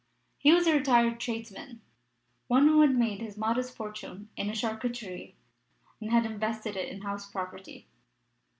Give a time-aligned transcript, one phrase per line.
[0.39, 1.83] He was a retired tradesman
[2.47, 5.35] one who had made his modest fortune in a charcuterie
[5.99, 7.87] and had invested it in house property.